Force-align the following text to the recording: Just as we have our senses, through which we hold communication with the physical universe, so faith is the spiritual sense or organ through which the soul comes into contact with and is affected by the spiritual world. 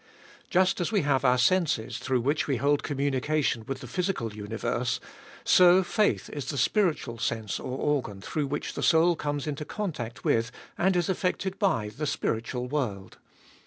Just 0.49 0.81
as 0.81 0.91
we 0.91 1.01
have 1.03 1.23
our 1.23 1.37
senses, 1.37 1.99
through 1.99 2.21
which 2.21 2.47
we 2.47 2.57
hold 2.57 2.81
communication 2.81 3.63
with 3.67 3.81
the 3.81 3.87
physical 3.87 4.33
universe, 4.33 4.99
so 5.43 5.83
faith 5.83 6.27
is 6.31 6.45
the 6.45 6.57
spiritual 6.57 7.19
sense 7.19 7.59
or 7.59 7.77
organ 7.77 8.19
through 8.19 8.47
which 8.47 8.73
the 8.73 8.81
soul 8.81 9.15
comes 9.15 9.45
into 9.45 9.63
contact 9.63 10.23
with 10.23 10.51
and 10.75 10.95
is 10.95 11.07
affected 11.07 11.59
by 11.59 11.89
the 11.89 12.07
spiritual 12.07 12.65
world. 12.67 13.19